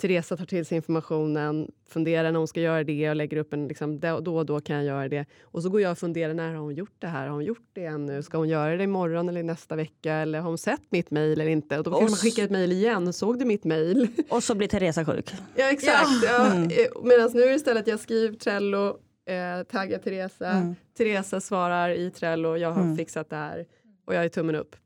[0.00, 3.68] Teresa tar till sig informationen, funderar när hon ska göra det och lägger upp en,
[3.68, 5.26] liksom, då och då kan jag göra det.
[5.42, 7.26] Och så går jag och funderar, när har hon gjort det här?
[7.26, 8.22] Har hon gjort det ännu?
[8.22, 10.14] Ska hon göra det imorgon eller nästa vecka?
[10.14, 11.78] Eller har hon sett mitt mejl eller inte?
[11.78, 13.12] Och då kan man skicka ett mejl igen.
[13.12, 14.08] Såg du mitt mejl?
[14.28, 15.30] Och så blir Teresa sjuk.
[15.56, 16.24] Ja, exakt.
[16.24, 16.52] Ja.
[16.52, 16.64] Mm.
[16.64, 20.50] Eh, Medan nu istället jag skriver Trello, eh, taggar Teresa.
[20.50, 20.74] Mm.
[20.96, 22.96] Teresa svarar i Trello, jag har mm.
[22.96, 23.66] fixat det här
[24.04, 24.76] och jag är tummen upp.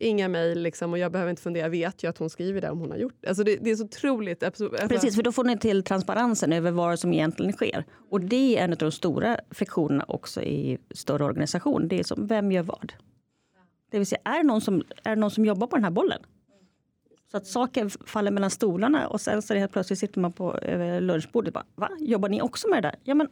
[0.00, 2.70] Inga mejl liksom, och jag behöver inte fundera, jag vet ju att hon skriver det
[2.70, 3.28] om hon har gjort det.
[3.28, 4.40] Alltså det, det är så otroligt.
[4.88, 7.84] Precis, för då får ni till transparensen över vad som egentligen sker.
[8.10, 11.88] Och det är en av de stora friktionerna också i större organisation.
[11.88, 12.92] Det är som, vem gör vad?
[13.90, 15.90] Det vill säga, är det någon som, är det någon som jobbar på den här
[15.90, 16.22] bollen?
[17.30, 20.58] Så att saker faller mellan stolarna och sen så helt plötsligt sitter man på
[21.00, 21.96] lunchbordet och bara, va?
[22.00, 22.98] Jobbar ni också med det där?
[23.04, 23.28] Ja men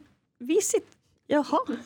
[0.47, 0.89] vi sitter...
[1.27, 1.59] Jaha.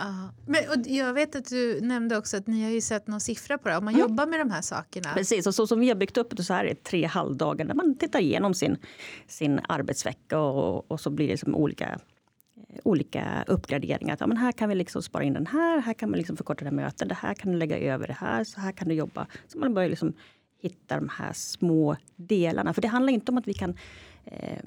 [0.00, 0.30] Ja.
[0.46, 3.58] Men, och jag vet att du nämnde också att ni har ju sett någon siffra
[3.58, 4.08] på det, om man mm.
[4.08, 5.12] jobbar med de här sakerna.
[5.14, 7.64] Precis, och så som vi har byggt upp det så här är det tre halvdagar
[7.64, 8.76] där man tittar igenom sin,
[9.26, 11.98] sin arbetsvecka och, och så blir det liksom olika
[12.82, 14.14] olika uppgraderingar.
[14.14, 16.36] Att, ja, men här kan vi liksom spara in den här, här kan man liksom
[16.36, 18.94] förkorta den möten, det här kan du lägga över det här, så här kan du
[18.94, 19.26] jobba.
[19.46, 20.12] Så man börjar liksom
[20.60, 22.74] hitta de här små delarna.
[22.74, 23.76] För det handlar inte om att vi kan
[24.24, 24.58] eh,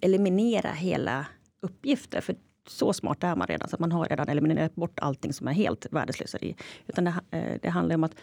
[0.00, 1.26] eliminera hela
[1.60, 2.20] uppgifter.
[2.20, 2.36] För
[2.66, 5.86] så smart är man redan, så man har redan eliminerat bort allting som är helt
[5.90, 6.56] värdeslöseri.
[6.86, 8.14] Utan det, eh, det handlar om att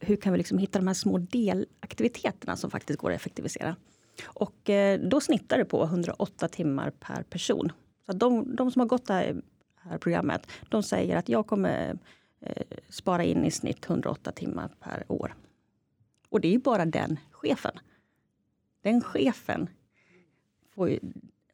[0.00, 3.76] hur kan vi liksom hitta de här små delaktiviteterna som faktiskt går att effektivisera.
[4.24, 7.72] Och eh, då snittar det på 108 timmar per person.
[8.06, 9.42] Så de, de som har gått det här,
[9.76, 11.98] här programmet, de säger att jag kommer
[12.40, 15.34] eh, spara in i snitt 108 timmar per år.
[16.28, 17.72] Och det är ju bara den chefen.
[18.82, 19.68] Den chefen
[20.74, 20.98] får ju,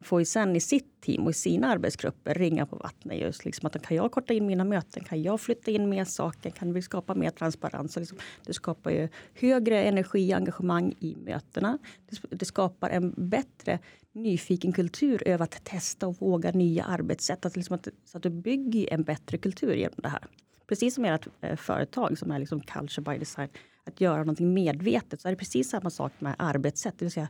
[0.01, 3.19] får ju sen i sitt team och i sina arbetsgrupper ringa på vattnet.
[3.19, 5.05] Just liksom att kan jag korta in mina möten?
[5.05, 6.51] Kan jag flytta in mer saker?
[6.51, 7.97] Kan vi skapa mer transparens?
[7.97, 11.79] liksom, det skapar ju högre energi och engagemang i mötena.
[12.09, 13.79] Det, det skapar en bättre
[14.13, 17.47] nyfiken kultur över att testa och våga nya arbetssätt.
[17.47, 20.27] Att liksom att, så att du bygger en bättre kultur genom det här.
[20.67, 23.49] Precis som ert eh, företag som är liksom culture by design.
[23.85, 25.21] Att göra någonting medvetet.
[25.21, 26.95] Så är det precis samma sak med arbetssätt.
[26.99, 27.29] Det vill säga,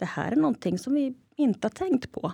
[0.00, 2.32] det här är någonting som vi inte har tänkt på.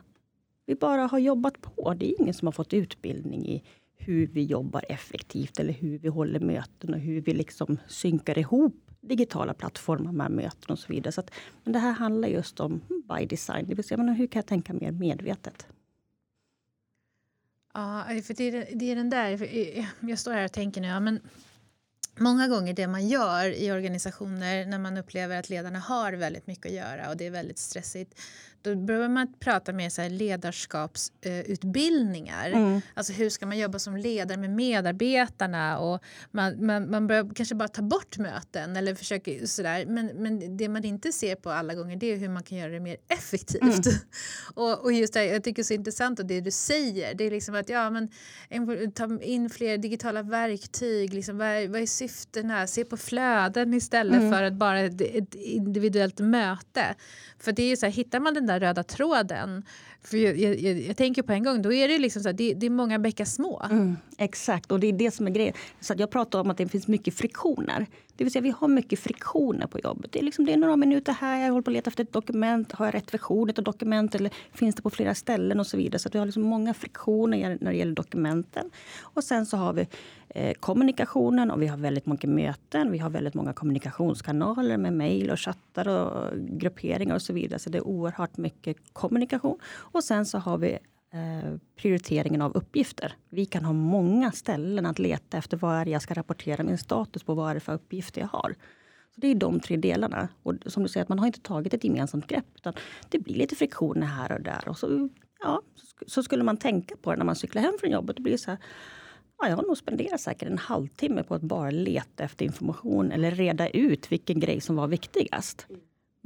[0.66, 1.94] Vi bara har jobbat på.
[1.94, 3.62] Det är ingen som har fått utbildning i
[3.96, 8.86] hur vi jobbar effektivt eller hur vi håller möten och hur vi liksom synkar ihop
[9.00, 11.12] digitala plattformar med möten och så vidare.
[11.12, 11.30] Så att,
[11.64, 14.46] men det här handlar just om by design, det vill säga men hur kan jag
[14.46, 15.66] tänka mer medvetet?
[17.74, 19.48] Ja, för det är, det är den där...
[20.00, 21.20] Jag står här och tänker nu, ja, men
[22.18, 26.66] Många gånger det man gör i organisationer när man upplever att ledarna har väldigt mycket
[26.66, 28.14] att göra och det är väldigt stressigt
[28.70, 32.50] då behöver man prata mer så ledarskapsutbildningar.
[32.50, 32.80] Mm.
[32.94, 35.78] Alltså hur ska man jobba som ledare med medarbetarna?
[35.78, 39.86] Och man, man, man bör kanske bara ta bort möten eller försöker sådär.
[39.86, 42.72] Men, men det man inte ser på alla gånger det är hur man kan göra
[42.72, 43.62] det mer effektivt.
[43.62, 43.80] Mm.
[44.54, 47.14] och, och just det, jag tycker det är så intressant och det du säger.
[47.14, 48.08] Det är liksom att ja, men,
[48.92, 51.14] ta in fler digitala verktyg.
[51.14, 52.66] Liksom, vad, vad är syftena?
[52.66, 54.32] Se på flöden istället mm.
[54.32, 56.94] för att bara ett, ett individuellt möte.
[57.38, 59.64] För det är så här, hittar man den där röda tråden
[60.06, 62.54] för jag, jag, jag, tänker på en gång, då är det, liksom så här, det,
[62.54, 63.62] det, är många bäckar små.
[63.70, 65.54] Mm, exakt, och det är det som är grejen.
[65.80, 67.86] Så jag pratar om att det finns mycket friktioner.
[68.16, 70.12] Det vill säga vi har mycket friktioner på jobbet.
[70.12, 72.12] Det är, liksom, det är några minuter här, jag håller på att leta efter ett
[72.12, 72.72] dokument.
[72.72, 75.98] Har jag rätt version av dokument eller finns det på flera ställen och så vidare.
[75.98, 78.70] Så vi har liksom många friktioner när det gäller dokumenten.
[79.00, 79.88] Och sen så har vi
[80.28, 82.92] eh, kommunikationen och vi har väldigt många möten.
[82.92, 87.58] Vi har väldigt många kommunikationskanaler med mejl och chattar och grupperingar och så vidare.
[87.58, 89.58] Så det är oerhört mycket kommunikation.
[89.96, 90.72] Och sen så har vi
[91.12, 93.16] eh, prioriteringen av uppgifter.
[93.30, 96.78] Vi kan ha många ställen att leta efter vad är det jag ska rapportera min
[96.78, 97.34] status på.
[97.34, 98.54] Vad är det för uppgifter jag har.
[99.14, 100.28] Så Det är de tre delarna.
[100.42, 102.44] Och som du säger, att man har inte tagit ett gemensamt grepp.
[102.54, 102.74] Utan
[103.08, 104.68] det blir lite friktioner här och där.
[104.68, 105.08] Och så,
[105.40, 105.62] ja,
[106.06, 108.16] så skulle man tänka på det när man cyklar hem från jobbet.
[108.16, 108.58] Det blir så här,
[109.38, 113.30] ja, jag har nog spenderat säkert en halvtimme på att bara leta efter information eller
[113.30, 115.66] reda ut vilken grej som var viktigast.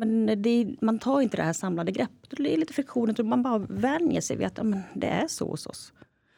[0.00, 2.30] Men det, man tar inte det här samlade greppet.
[2.30, 3.22] Det är lite friktioner.
[3.22, 5.92] Man bara vänjer sig vid att ja, men det är så hos oss.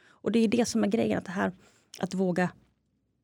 [0.09, 1.19] Och det är det som är grejen.
[1.19, 1.53] Att, det här,
[1.99, 2.51] att våga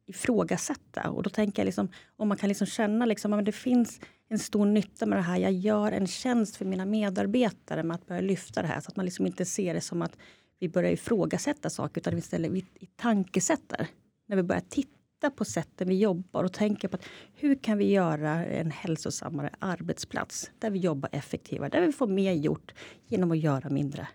[0.07, 1.11] ifrågasätta.
[1.11, 4.39] Och då tänker jag liksom, om man kan liksom känna liksom, att det finns en
[4.39, 5.39] stor nytta med det här.
[5.39, 8.81] Jag gör en tjänst för mina medarbetare med att börja lyfta det här.
[8.81, 10.17] Så att man liksom inte ser det som att
[10.59, 12.65] vi börjar ifrågasätta saker utan istället vi
[12.97, 13.87] tankesätter.
[14.27, 17.05] När vi börjar titta titta på sätten vi jobbar och tänka på att
[17.35, 22.33] hur kan vi göra en hälsosammare arbetsplats där vi jobbar effektivare, där vi får mer
[22.33, 22.75] gjort
[23.07, 24.09] genom att göra mindre.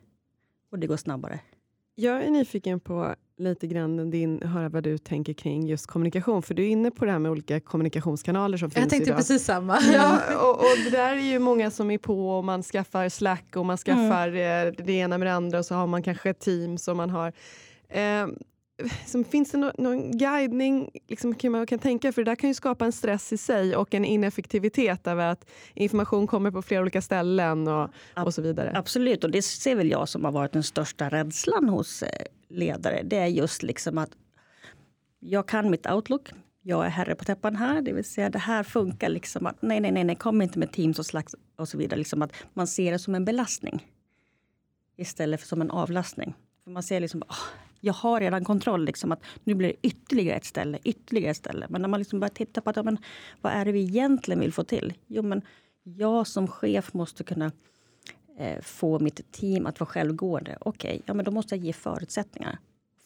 [0.72, 1.40] Och det går snabbare.
[1.96, 6.42] Jag är nyfiken på lite grann din, höra vad du tänker kring just kommunikation.
[6.42, 9.10] För du är inne på det här med olika kommunikationskanaler som jag finns Jag tänkte
[9.10, 9.18] idag.
[9.18, 9.80] precis samma.
[9.94, 13.56] Ja, och, och, det där är ju många som är på och man skaffar Slack
[13.56, 14.76] och man skaffar mm.
[14.78, 17.34] det ena med det andra och så har man kanske Teams och man har
[17.90, 18.28] eh,
[19.06, 22.12] som, finns det no någon guidning liksom, hur man kan tänka?
[22.12, 25.50] För det där kan ju skapa en stress i sig och en ineffektivitet över att
[25.74, 28.72] information kommer på flera olika ställen och, och så vidare.
[28.76, 33.02] Absolut, och det ser väl jag som har varit den största rädslan hos eh, ledare.
[33.04, 34.12] Det är just liksom att
[35.20, 36.30] jag kan mitt Outlook.
[36.62, 39.80] Jag är herre på täppan här, det vill säga det här funkar liksom att nej,
[39.80, 41.98] nej, nej, nej kom inte med Teams och Slack och så vidare.
[41.98, 43.88] Liksom att man ser det som en belastning
[44.98, 46.34] istället för som en avlastning.
[46.64, 47.36] För man ser liksom, oh,
[47.86, 48.86] jag har redan kontroll.
[48.86, 51.68] Liksom, att nu blir det ytterligare ett ställe, ytterligare ett ställe.
[51.70, 52.98] Men när man liksom börjar titta på att, ja, men,
[53.42, 54.94] vad är det vi egentligen vill få till?
[55.08, 55.42] Jo, men
[55.84, 57.52] jag som chef måste kunna
[58.38, 60.58] eh, få mitt team att vara självgående.
[60.60, 62.60] Okej, okay, ja, men då måste jag ge förutsättningar.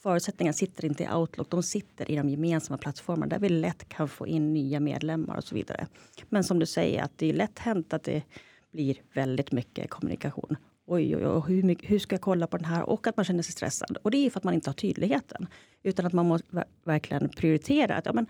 [0.03, 4.07] förutsättningarna sitter inte i Outlook, de sitter i de gemensamma plattformarna där vi lätt kan
[4.09, 5.87] få in nya medlemmar och så vidare.
[6.29, 8.23] Men som du säger, att det är lätt hänt att det
[8.71, 10.55] blir väldigt mycket kommunikation.
[10.89, 12.89] Oj, oj, oj, hur, mycket, hur ska jag kolla på den här?
[12.89, 13.97] Och att man känner sig stressad.
[14.03, 15.47] Och det är för att man inte har tydligheten.
[15.83, 17.95] Utan att man måste verkligen prioritera.
[17.95, 18.27] Att, ja, men,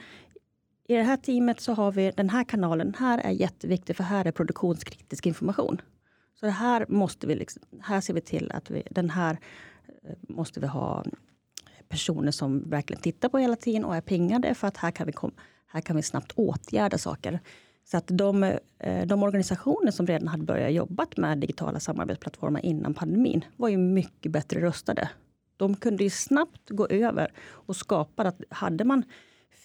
[0.87, 2.91] I det här teamet så har vi den här kanalen.
[2.91, 5.81] Den här är jätteviktig för här är produktionskritisk information.
[6.39, 9.37] Så det här måste vi, liksom, här ser vi till att vi, den här
[10.03, 11.05] eh, måste vi ha
[11.89, 15.13] personer som verkligen tittar på hela tiden och är pingade för att här kan vi,
[15.13, 15.31] kom,
[15.67, 17.39] här kan vi snabbt åtgärda saker.
[17.91, 18.43] Så att de,
[18.79, 23.77] eh, de organisationer som redan hade börjat jobba med digitala samarbetsplattformar innan pandemin var ju
[23.77, 25.09] mycket bättre rustade.
[25.57, 29.03] De kunde ju snabbt gå över och skapa att hade man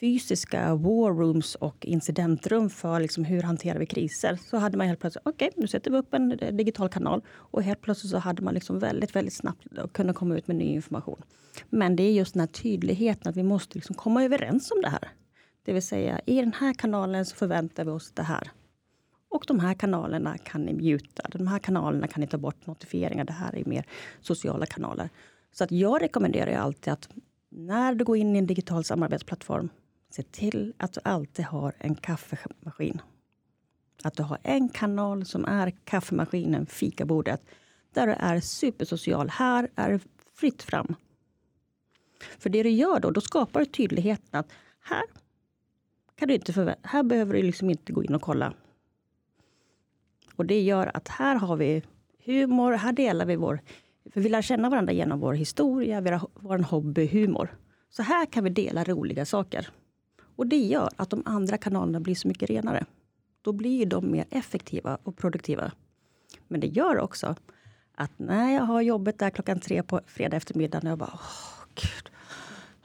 [0.00, 4.38] fysiska war rooms och incidentrum för liksom hur hanterar vi kriser.
[4.50, 7.22] Så hade man helt plötsligt, okej okay, nu sätter vi upp en eh, digital kanal.
[7.30, 10.64] Och helt plötsligt så hade man liksom väldigt, väldigt snabbt kunnat komma ut med ny
[10.64, 11.22] information.
[11.70, 14.88] Men det är just den här tydligheten att vi måste liksom komma överens om det
[14.88, 15.08] här.
[15.64, 18.50] Det vill säga, i den här kanalen så förväntar vi oss det här.
[19.28, 21.22] Och de här kanalerna kan ni muta.
[21.32, 23.24] De här kanalerna kan ni ta bort notifieringar.
[23.24, 23.86] Det här är mer
[24.20, 25.10] sociala kanaler.
[25.52, 27.08] Så att jag rekommenderar alltid att
[27.48, 29.68] när du går in i en digital samarbetsplattform,
[30.10, 33.00] se till att du alltid har en kaffemaskin.
[34.02, 37.42] Att du har en kanal som är kaffemaskinen, fikabordet,
[37.94, 39.28] där du är supersocial.
[39.30, 40.00] Här är det
[40.34, 40.94] fritt fram.
[42.38, 45.02] För det du gör då, då skapar du tydligheten att här
[46.22, 48.54] kan du inte här behöver du liksom inte gå in och kolla.
[50.36, 51.82] Och det gör att här har vi
[52.24, 53.60] humor, här delar vi vår...
[54.12, 56.00] För vi lär känna varandra genom vår historia,
[56.34, 57.56] vår, hobby, humor.
[57.90, 59.70] Så här kan vi dela roliga saker.
[60.36, 62.84] Och det gör att de andra kanalerna blir så mycket renare.
[63.42, 65.72] Då blir de mer effektiva och produktiva.
[66.48, 67.36] Men det gör också
[67.94, 72.12] att när jag har jobbet där klockan tre på fredag eftermiddag, jag bara åh, gud,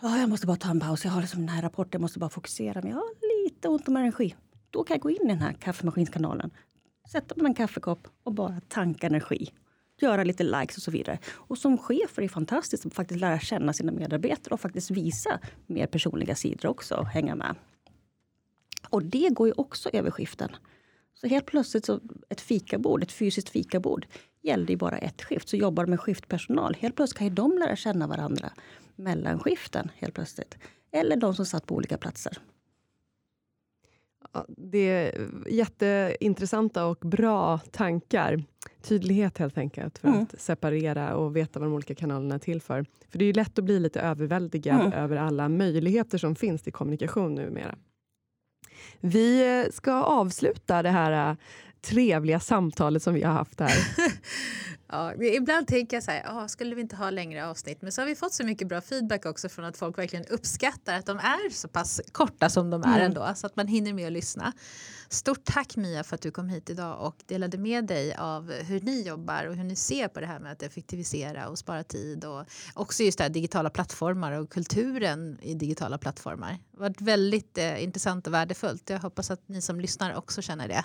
[0.02, 1.06] jag måste bara ta en paus.
[1.06, 2.82] Jag har liksom den här rapporten, jag måste bara fokusera.
[2.82, 4.36] Men jag har lite ont om energi.
[4.70, 6.52] Då kan jag gå in i den här kaffemaskinskanalen,
[7.12, 9.52] sätta på en kaffekopp och bara tanka energi.
[10.02, 11.20] Göra lite likes och så vidare.
[11.28, 15.40] Och som chef är det fantastiskt att faktiskt lära känna sina medarbetare och faktiskt visa
[15.66, 17.56] mer personliga sidor också och hänga med.
[18.90, 20.50] Och det går ju också över skiften.
[21.14, 24.06] Så helt plötsligt så ett fikabord, ett fysiskt fikabord
[24.42, 25.50] gällde ju bara ett skift.
[25.50, 26.76] Så jobbar med skiftpersonal.
[26.80, 28.52] Helt plötsligt kan ju de lära känna varandra
[28.96, 30.58] mellan skiften helt plötsligt.
[30.92, 32.38] Eller de som satt på olika platser.
[34.48, 38.44] Det är jätteintressanta och bra tankar.
[38.82, 40.22] Tydlighet helt enkelt, för mm.
[40.24, 42.86] att separera och veta vad de olika kanalerna är till för.
[43.10, 44.94] För det är lätt att bli lite överväldigad mm.
[44.94, 47.76] över alla möjligheter som finns till kommunikation numera.
[49.00, 51.38] Vi ska avsluta det här
[51.82, 53.72] trevliga samtalet som vi har haft här.
[54.90, 57.82] Ja, ibland tänker jag så här, ah, skulle vi inte ha längre avsnitt?
[57.82, 60.96] Men så har vi fått så mycket bra feedback också från att folk verkligen uppskattar
[60.96, 63.02] att de är så pass korta som de är mm.
[63.02, 64.54] ändå, så att man hinner med att lyssna.
[65.10, 68.82] Stort tack Mia för att du kom hit idag och delade med dig av hur
[68.82, 72.26] ni jobbar och hur ni ser på det här med att effektivisera och spara tid
[72.26, 76.50] och också just det här digitala plattformar och kulturen i digitala plattformar.
[76.50, 78.90] Det har varit väldigt eh, intressant och värdefullt.
[78.90, 80.84] Jag hoppas att ni som lyssnar också känner det.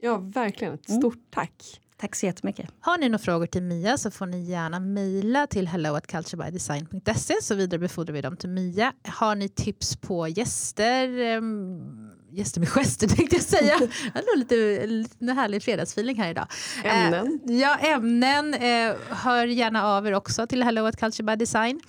[0.00, 0.74] Ja, verkligen.
[0.74, 1.26] Ett stort mm.
[1.30, 1.80] tack.
[2.00, 2.70] Tack så jättemycket.
[2.80, 8.14] Har ni några frågor till Mia så får ni gärna mejla till helloatculturebydesign.se så vidarebefordrar
[8.14, 8.92] vi dem till Mia.
[9.08, 13.74] Har ni tips på gäster, um, gäster med gester tänkte jag säga.
[14.14, 16.46] Jag har lite, lite härlig fredagsfeeling här idag.
[16.84, 17.40] Ämnen.
[17.48, 18.54] Eh, ja, ämnen.
[18.54, 21.80] Eh, hör gärna av er också till Hello at Culture by Design.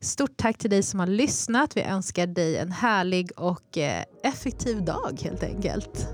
[0.00, 1.76] Stort tack till dig som har lyssnat.
[1.76, 6.08] Vi önskar dig en härlig och eh, effektiv dag helt enkelt.